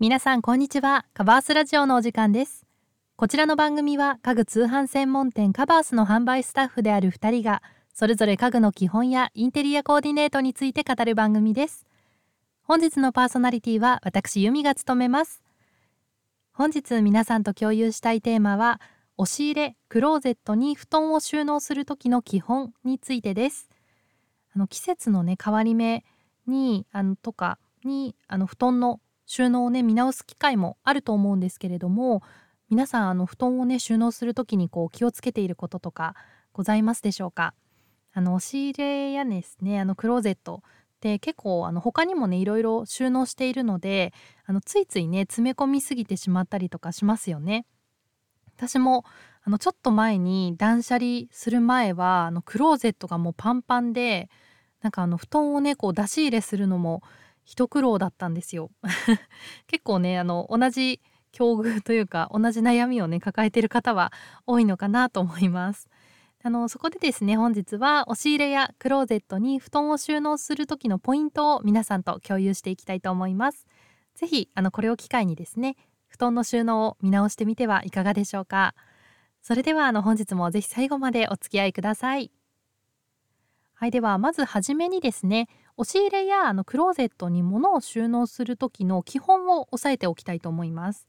[0.00, 1.06] 皆さんこんにちは。
[1.12, 2.64] カバースラジオのお時間です。
[3.16, 11.84] こちらの番組は家具通販専門店カバースの販売スタッフである2人がそれぞれ家具の基本やインテリアコーディネートについて語る番組です。
[12.62, 15.42] 本日のパーソナリティは私由美が務めます。
[16.52, 18.80] 本日皆さんと共有したいテーマは
[19.16, 23.68] 押し入れクローゼットに布団を収納する時の基本についてです。
[24.54, 26.04] あの季節のね変わり目
[26.46, 32.22] にあのとかにあの布団の収納をね見直す機会もあると思うんですけれども
[32.70, 36.16] 皆さんあの布団をね収納する時にこう気をつけていることとか
[36.52, 37.54] ございますでしょうか？
[38.14, 44.12] あの押し入れやですねあのクローゼットって結構あの他にもねいろいろ収納しているので
[44.46, 47.66] あのついついね詰め込みすぎてしまったりとかしますよね。
[48.56, 49.04] 私も
[49.44, 54.30] あのちょっと前に断捨離する前はあのクローゼットがもうパンパンで
[54.82, 57.02] なんかあの布団をねこう出し入れするのも
[57.48, 58.70] 一苦労だったんですよ。
[59.68, 61.00] 結構ねあの同じ
[61.32, 64.12] 境遇というか同じ悩みをね抱えている方は
[64.46, 65.88] 多いのかなと思います。
[66.42, 73.66] あのそこでですね本日は押し入れやクローゼットに布団を収納する時のポイントを皆さんと共有していきたいと思います。
[74.14, 78.74] ぜひあのこれを機会にですね布団の収納を見直してみてはいかがでしょうか。
[79.40, 82.30] それではあの本日もぜひ最後までお付き合いください。
[83.72, 85.48] はいではまずはじめにですね
[85.80, 91.06] 押し入れやあのクローゼットに物を収納する時の基本を押さえておきたいと思います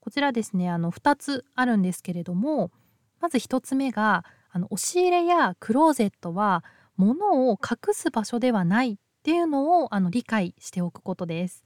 [0.00, 2.72] こちらですねあの2つあるんですけれども
[3.20, 6.64] まず1つ目があの押し入れやクローゼットは
[6.96, 11.62] 物を隠す場所ではないっていうのをあの理解しておくことです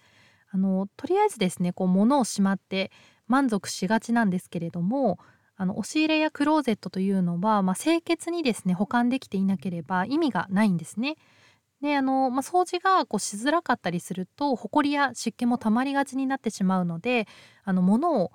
[0.50, 2.92] あのとりあえずですねこう物をしまって
[3.28, 5.18] 満足しがちなんですけれども
[5.56, 11.16] あの押し入れやクローゼットというのは、まあ、清潔にですね保管できていなければ意味がないんですね。
[11.84, 17.28] であの、まあ、掃除がこうしづらかったりするとほこりや湿気もたまりがちになってしまうので
[17.62, 18.32] あの物を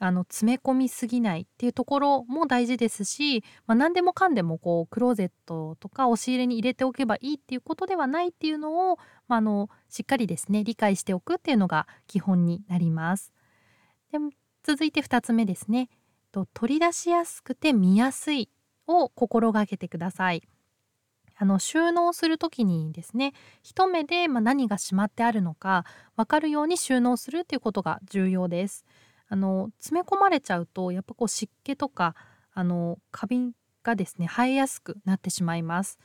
[0.00, 8.96] あの詰め込みすぎないっていうところも大事ですし、まあ、何でもかんでもこうクローゼットとか押し入れに入れておけばいいっていうことではないっていうのを、
[9.28, 13.32] まあ、あのしっかりですね理解しておくっていうのが基本になります。
[14.10, 14.18] で
[14.64, 15.90] 続いて2つ目ですね。
[16.32, 18.48] と取り出しやすくて見やすい
[18.88, 20.42] を心がけてください。
[21.42, 28.84] あの収納する時にですね一目でま何がしまってあるのか分かるように収納するっていうことが重要です。
[29.26, 32.14] あの詰め込まれちゃうとやっぱこう湿気とか
[32.52, 33.52] あのカビ
[33.82, 35.98] がですね生えやすくなってしまいます。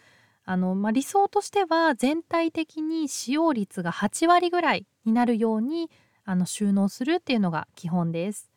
[0.45, 5.89] あのまあ、理想としては全体的に使用率が8割ぐらいになるように
[6.23, 8.49] あの収納するっていうのが基本です。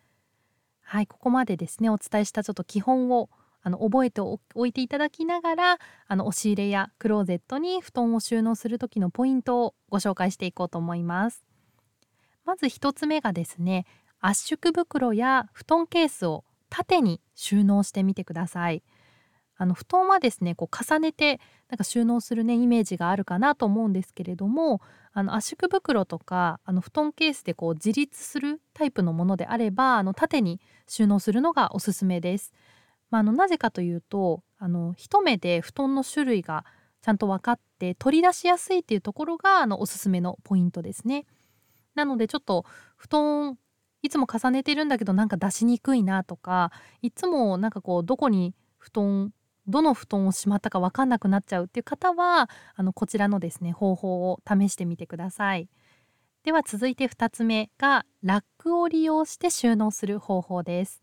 [0.83, 3.31] はいここまでですねお伝えしたちょっと基本を
[3.68, 11.44] あの覚えておいていただきながらあの押し入れやクローゼットに布団を収納する時のポイントをご紹介していこうと思います
[12.46, 13.84] まず1つ目がですね
[14.20, 18.82] 圧縮袋や布団ケースを縦に収納してみてください
[19.58, 24.80] あの布団はですねこう重ねてなんか収納するねイメージがあるかなと思うんですけれども
[25.12, 32.54] あの圧縮袋とかあの布団ケースでこう自立するタイプのものであればあの縦に収納するのがおすすめです。
[33.10, 36.64] まあ、あのなぜかというとあの一目で布団の種類が
[37.00, 41.26] ちゃんと分かって取り出しやすいっていうところがあのおすすめのポイントですね。
[41.94, 42.64] なのでちょっと
[42.97, 43.58] 布団
[44.02, 46.70] いつも重ねてるんだけどなんか出しにくいなとか
[47.02, 49.32] いつもなんかこうどこに布団
[49.66, 55.68] どの布団をしまったか分かんなくなっちゃうっていう方はあのこちらのですね方法を試してみてください。
[56.44, 61.02] では続いて2つ目がラックを利用して収納する方法です。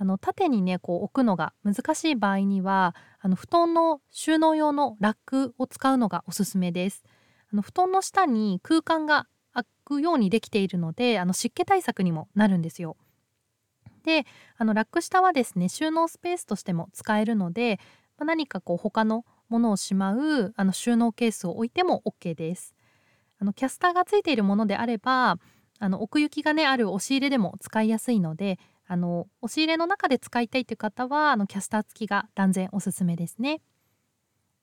[0.00, 7.04] あの縦にねこう置くのが難しい場合にはあの布団の収納用のラックを使うのがおすすめです。
[7.52, 12.96] あの布団の下に空間が空くようにできているのであの湿気対策にもなるんですよ。
[14.04, 14.24] で
[14.56, 17.78] あのラック下はですね収納スペースとしても使えるので
[18.20, 22.74] まあ、何かこう他のものをしまうあの収納ケースを置いても OK です。
[23.40, 25.38] あのキャスターがついているものであれば
[25.78, 28.58] あの奥行きがねある押し入れでも使いやすいので
[28.92, 33.60] あの押し入れの中で使いたいという方はあのキャスター付きが断然おすすめですね。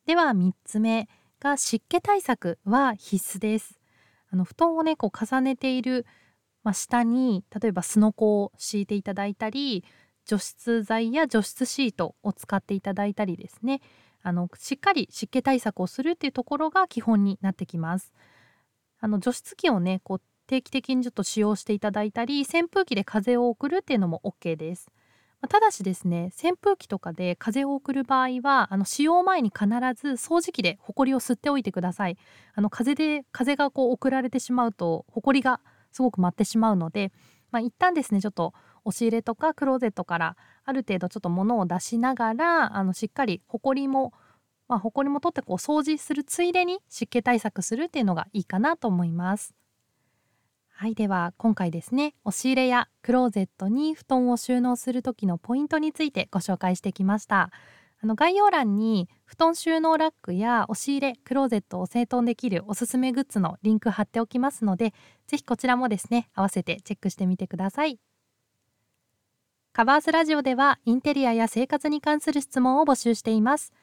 [0.05, 1.07] では3つ目
[1.39, 3.79] が湿気対策は必須です。
[4.29, 6.05] あの布団をねこう重ねている、
[6.65, 9.85] まあ、下に例えばすのこを敷いていただいたり
[10.25, 13.79] 除湿剤や除湿シートを使っていただいたりですね
[14.23, 18.11] あのしっかり湿気対策をするっていうところが基本になってきます。
[18.99, 24.89] あの除湿機をねこう定期的にちょっと使用していただいたり扇風機で風を送るっていうのも OK です。
[25.49, 32.17] ただしですね扇風機とかで風を送る場合はあの使用前に必ず掃除機でホコリを吸っておいてください。
[32.55, 35.61] あの風で風がこう送られてしまうとホコリが
[35.91, 37.11] すごく舞ってしまうので、
[37.51, 38.53] まあ、一旦ですねちょっと
[38.83, 44.13] 押し入れとかクローゼットからある程度ちょっと物を出しながらあのしっかりほこりも
[44.67, 49.55] まあ、ほこりも取ってこう掃除するついでに湿気対策するっていうのがいいかなと思います。
[50.79, 57.49] はいでは今回ですね押し入れやクローゼットに布団を収納する時のポイントについてご紹介してきました。
[57.99, 64.93] あの概要欄に布団収納ラックや押し入れクローゼットを整頓できるおすすめグッズのリンク貼っておきますので
[65.25, 67.99] ぜひこちらもですね合わせてチェックしてみてください。
[69.73, 73.73] カバースラジオではインテリアや生活に関する質問を募集しています。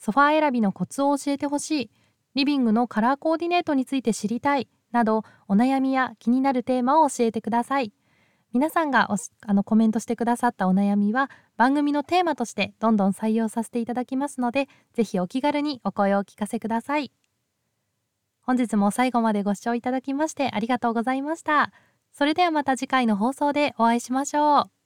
[0.00, 1.90] ソファー選びのコツを教えてほしい。
[2.34, 4.68] リビングのカラーコーディネートについて知りたい。
[4.92, 7.92] などお悩みや気になるテーマを教えてください。
[8.52, 9.08] 皆さんが
[9.46, 17.12] あのコメントしてくださったお悩みは番組のテーマとしてどんどん採用させていただきますのでぜひお気軽にお声をお聞かせください。
[18.42, 21.72] 本日も最後までご視聴いただきましてありがとうございました。
[22.12, 24.79] それではまた次回の放送でお会いしましょう。